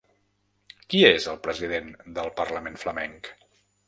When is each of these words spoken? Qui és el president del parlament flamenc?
Qui 0.93 1.01
és 1.09 1.27
el 1.33 1.37
president 1.47 1.91
del 2.15 2.31
parlament 2.39 2.79
flamenc? 2.85 3.31